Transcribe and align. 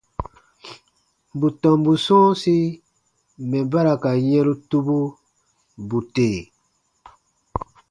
Bù 1.39 1.47
tɔmbu 1.61 1.91
sɔ̃ɔsi 2.05 2.55
mɛ̀ 3.49 3.63
ba 3.71 3.79
ra 3.85 3.93
ka 4.03 4.11
yɛ̃ru 4.29 4.53
tubu, 4.69 4.97
bù 5.87 5.97
tè. 6.13 6.29